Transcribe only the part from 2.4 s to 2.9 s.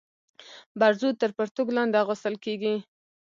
کيږي.